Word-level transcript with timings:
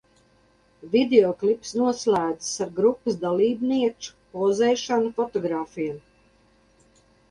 Videoklips 0.95 1.73
noslēdzas 1.81 2.65
ar 2.67 2.73
grupas 2.81 3.21
dalībnieču 3.29 4.19
pozēšanu 4.35 5.17
fotogrāfiem. 5.23 6.07